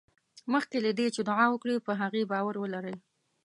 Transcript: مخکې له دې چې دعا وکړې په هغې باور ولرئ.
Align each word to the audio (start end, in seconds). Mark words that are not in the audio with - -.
مخکې 0.53 0.77
له 0.85 0.91
دې 0.97 1.07
چې 1.15 1.21
دعا 1.29 1.45
وکړې 1.51 1.75
په 1.85 1.91
هغې 2.01 2.23
باور 2.31 2.55
ولرئ. 2.59 2.95